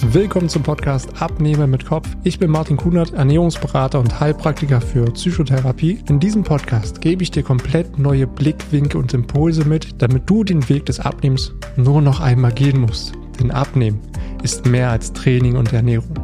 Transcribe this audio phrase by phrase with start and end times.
[0.00, 2.08] Willkommen zum Podcast Abnehmen mit Kopf.
[2.22, 5.98] Ich bin Martin Kunert, Ernährungsberater und Heilpraktiker für Psychotherapie.
[6.08, 10.68] In diesem Podcast gebe ich dir komplett neue Blickwinkel und Impulse mit, damit du den
[10.68, 13.12] Weg des Abnehmens nur noch einmal gehen musst.
[13.40, 14.00] Denn Abnehmen
[14.44, 16.14] ist mehr als Training und Ernährung.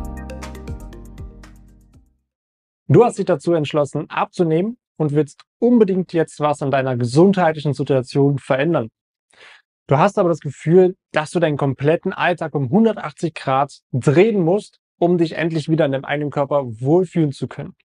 [2.87, 8.39] Du hast dich dazu entschlossen, abzunehmen und willst unbedingt jetzt was an deiner gesundheitlichen Situation
[8.39, 8.89] verändern.
[9.87, 14.81] Du hast aber das Gefühl, dass du deinen kompletten Alltag um 180 Grad drehen musst,
[14.99, 17.76] um dich endlich wieder in deinem eigenen Körper wohlfühlen zu können.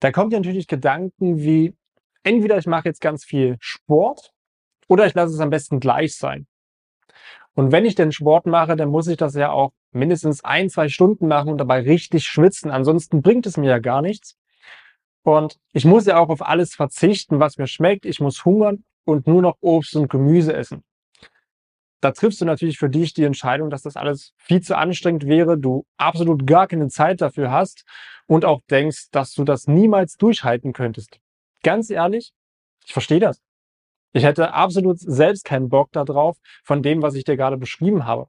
[0.00, 1.76] Da kommt dir natürlich Gedanken wie,
[2.22, 4.32] entweder ich mache jetzt ganz viel Sport
[4.86, 6.46] oder ich lasse es am besten gleich sein.
[7.54, 10.88] Und wenn ich denn Sport mache, dann muss ich das ja auch mindestens ein, zwei
[10.88, 12.70] Stunden machen und dabei richtig schwitzen.
[12.70, 14.38] Ansonsten bringt es mir ja gar nichts.
[15.24, 18.06] Und ich muss ja auch auf alles verzichten, was mir schmeckt.
[18.06, 20.84] Ich muss hungern und nur noch Obst und Gemüse essen
[22.00, 25.58] da triffst du natürlich für dich die Entscheidung, dass das alles viel zu anstrengend wäre,
[25.58, 27.84] du absolut gar keine Zeit dafür hast
[28.26, 31.18] und auch denkst, dass du das niemals durchhalten könntest.
[31.62, 32.32] Ganz ehrlich,
[32.84, 33.42] ich verstehe das.
[34.12, 38.28] Ich hätte absolut selbst keinen Bock darauf, von dem, was ich dir gerade beschrieben habe.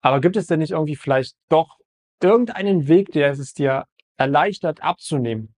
[0.00, 1.78] Aber gibt es denn nicht irgendwie vielleicht doch
[2.22, 5.54] irgendeinen Weg, der es dir erleichtert abzunehmen?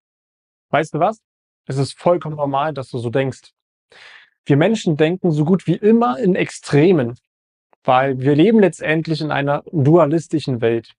[0.70, 1.20] Weißt du was?
[1.66, 3.52] Es ist vollkommen normal, dass du so denkst.
[4.44, 7.18] Wir Menschen denken so gut wie immer in Extremen,
[7.84, 10.94] weil wir leben letztendlich in einer dualistischen Welt.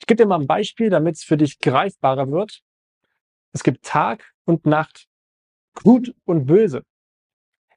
[0.00, 2.60] Ich gebe dir mal ein Beispiel, damit es für dich greifbarer wird.
[3.52, 5.08] Es gibt Tag und Nacht,
[5.82, 6.84] gut und böse,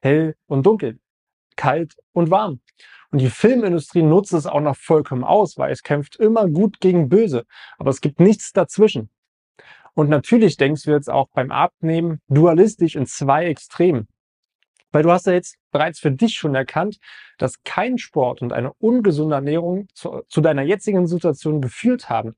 [0.00, 1.00] hell und dunkel,
[1.56, 2.60] kalt und warm.
[3.10, 7.08] Und die Filmindustrie nutzt es auch noch vollkommen aus, weil es kämpft immer gut gegen
[7.08, 7.44] böse.
[7.78, 9.10] Aber es gibt nichts dazwischen.
[9.94, 14.08] Und natürlich denkst du jetzt auch beim Abnehmen dualistisch in zwei Extremen.
[14.92, 16.98] Weil du hast ja jetzt bereits für dich schon erkannt,
[17.38, 22.36] dass kein Sport und eine ungesunde Ernährung zu, zu deiner jetzigen Situation geführt haben.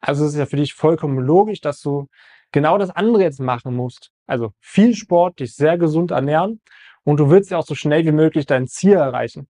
[0.00, 2.08] Also es ist ja für dich vollkommen logisch, dass du
[2.52, 4.10] genau das andere jetzt machen musst.
[4.26, 6.60] Also viel Sport, dich sehr gesund ernähren
[7.04, 9.48] und du willst ja auch so schnell wie möglich dein Ziel erreichen.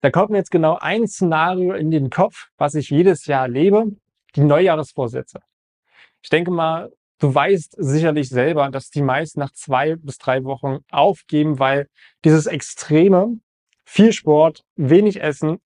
[0.00, 3.84] Da kommt mir jetzt genau ein Szenario in den Kopf, was ich jedes Jahr erlebe,
[4.34, 5.40] die Neujahresvorsätze.
[6.22, 10.78] Ich denke mal, Du weißt sicherlich selber, dass die meisten nach zwei bis drei Wochen
[10.90, 11.86] aufgeben, weil
[12.24, 13.38] dieses extreme,
[13.84, 15.58] viel Sport, wenig Essen,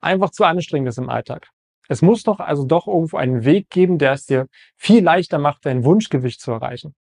[0.00, 1.48] einfach zu anstrengend ist im Alltag.
[1.88, 4.46] Es muss doch also doch irgendwo einen Weg geben, der es dir
[4.76, 6.94] viel leichter macht, dein Wunschgewicht zu erreichen.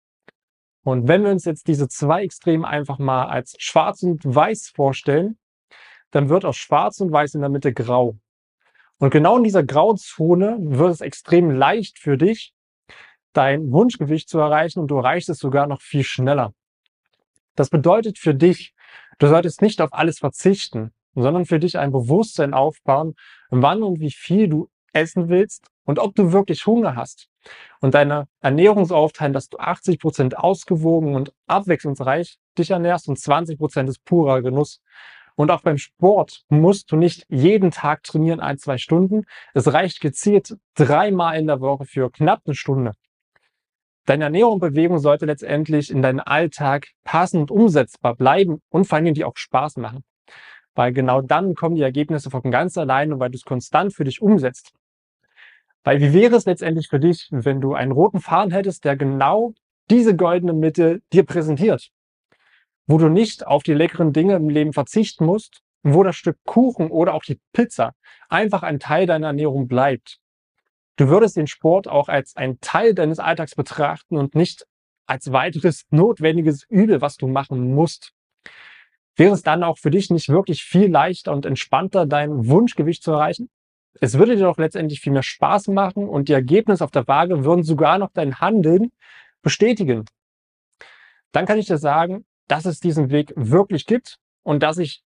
[0.84, 5.38] Und wenn wir uns jetzt diese zwei Extreme einfach mal als schwarz und weiß vorstellen,
[6.10, 8.18] dann wird aus schwarz und weiß in der Mitte grau.
[8.98, 12.56] Und genau in dieser Grauzone wird es extrem leicht für dich,
[13.34, 16.54] dein Wunschgewicht zu erreichen und du erreichst es sogar noch viel schneller.
[17.56, 18.74] Das bedeutet für dich,
[19.18, 23.16] du solltest nicht auf alles verzichten, sondern für dich ein Bewusstsein aufbauen,
[23.50, 27.28] wann und wie viel du essen willst und ob du wirklich Hunger hast.
[27.82, 33.58] Und deine Ernährung aufteilen, dass du 80 Prozent ausgewogen und abwechslungsreich dich ernährst und 20
[33.58, 34.82] Prozent ist purer Genuss.
[35.36, 39.24] Und auch beim Sport musst du nicht jeden Tag trainieren, ein, zwei Stunden.
[39.54, 42.92] Es reicht gezielt dreimal in der Woche für knapp eine Stunde.
[44.10, 49.14] Deine Ernährung und Bewegung sollte letztendlich in deinen Alltag passend umsetzbar bleiben und vor allem
[49.14, 50.04] die auch Spaß machen.
[50.74, 54.06] Weil genau dann kommen die Ergebnisse von ganz allein und weil du es konstant für
[54.06, 54.74] dich umsetzt.
[55.84, 59.54] Weil wie wäre es letztendlich für dich, wenn du einen roten Faden hättest, der genau
[59.92, 61.92] diese goldene Mitte dir präsentiert?
[62.88, 66.90] Wo du nicht auf die leckeren Dinge im Leben verzichten musst, wo das Stück Kuchen
[66.90, 67.94] oder auch die Pizza
[68.28, 70.20] einfach ein Teil deiner Ernährung bleibt.
[71.00, 74.68] Du würdest den Sport auch als ein Teil deines Alltags betrachten und nicht
[75.06, 78.12] als weiteres notwendiges Übel, was du machen musst.
[79.16, 83.14] Wäre es dann auch für dich nicht wirklich viel leichter und entspannter, dein Wunschgewicht zu
[83.14, 83.50] erreichen?
[84.02, 87.46] Es würde dir doch letztendlich viel mehr Spaß machen und die Ergebnisse auf der Waage
[87.46, 88.92] würden sogar noch dein Handeln
[89.42, 90.04] bestätigen.
[91.32, 95.02] Dann kann ich dir sagen, dass es diesen Weg wirklich gibt und dass ich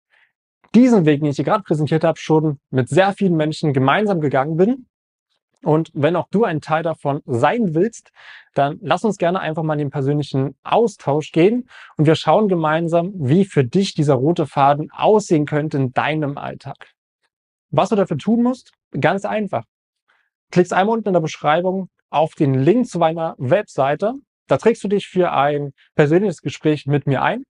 [0.76, 4.56] diesen Weg, den ich dir gerade präsentiert habe, schon mit sehr vielen Menschen gemeinsam gegangen
[4.56, 4.86] bin
[5.64, 8.12] und wenn auch du ein Teil davon sein willst,
[8.54, 13.12] dann lass uns gerne einfach mal in den persönlichen Austausch gehen und wir schauen gemeinsam,
[13.16, 16.94] wie für dich dieser rote Faden aussehen könnte in deinem Alltag.
[17.72, 18.72] Was du dafür tun musst?
[19.00, 19.66] Ganz einfach.
[20.52, 24.14] Klickst einmal unten in der Beschreibung auf den Link zu meiner Webseite.
[24.48, 27.44] Da trägst du dich für ein persönliches Gespräch mit mir ein.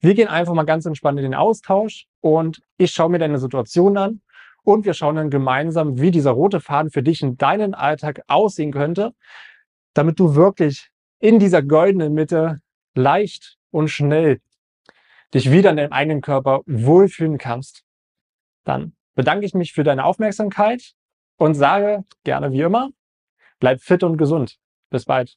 [0.00, 3.96] Wir gehen einfach mal ganz entspannt in den Austausch und ich schaue mir deine Situation
[3.96, 4.21] an
[4.64, 8.72] und wir schauen dann gemeinsam, wie dieser rote Faden für dich in deinen Alltag aussehen
[8.72, 9.12] könnte,
[9.94, 12.60] damit du wirklich in dieser goldenen Mitte
[12.94, 14.40] leicht und schnell
[15.34, 17.84] dich wieder in deinem eigenen Körper wohlfühlen kannst.
[18.64, 20.92] Dann bedanke ich mich für deine Aufmerksamkeit
[21.36, 22.90] und sage gerne wie immer,
[23.58, 24.58] bleib fit und gesund.
[24.90, 25.36] Bis bald.